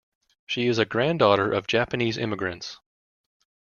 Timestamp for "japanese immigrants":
1.67-2.79